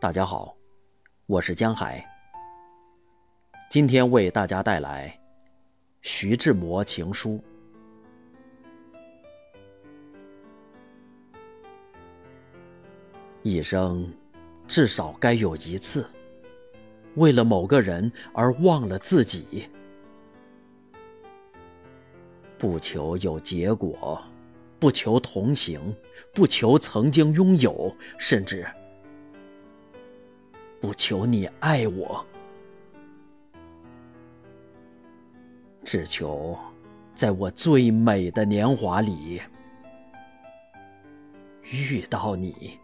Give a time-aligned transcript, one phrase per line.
[0.00, 0.56] 大家好，
[1.26, 2.02] 我是江海。
[3.68, 5.14] 今天为大家带来
[6.00, 7.38] 徐志摩情书。
[13.42, 14.10] 一生
[14.66, 16.08] 至少该有一次，
[17.16, 19.68] 为了某个人而忘了自己，
[22.56, 24.18] 不求有结果，
[24.78, 25.94] 不求同行，
[26.32, 28.66] 不求曾经拥有，甚至。
[30.80, 32.24] 不求你爱我，
[35.84, 36.58] 只求
[37.14, 39.42] 在我最美的年华里
[41.70, 42.78] 遇到你。